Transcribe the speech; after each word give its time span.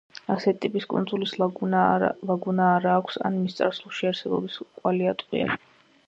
ასეთი 0.35 0.55
ტიპის 0.61 0.85
კუნძულს 0.93 1.33
ლაგუნა 1.41 1.81
არა 2.77 2.93
აქვს 3.01 3.19
ან 3.29 3.37
მისი 3.41 3.59
წარსულში 3.59 4.09
არსებობის 4.13 4.57
კვალი 4.79 5.11
ატყვია. 5.13 5.59